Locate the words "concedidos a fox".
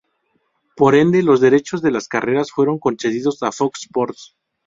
2.79-3.83